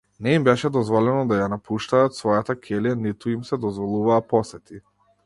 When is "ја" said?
1.41-1.49